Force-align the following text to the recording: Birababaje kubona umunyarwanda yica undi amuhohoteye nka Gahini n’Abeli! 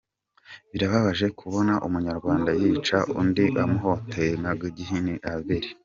Birababaje 0.71 1.27
kubona 1.39 1.73
umunyarwanda 1.87 2.51
yica 2.61 2.97
undi 3.19 3.45
amuhohoteye 3.61 4.31
nka 4.41 4.53
Gahini 4.61 5.13
n’Abeli! 5.21 5.69